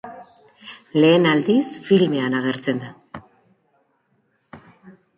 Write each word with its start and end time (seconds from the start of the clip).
Lehen 1.03 1.27
aldiz 1.33 1.67
filmean 1.91 2.39
agertzen 2.41 2.83
da. 2.87 2.91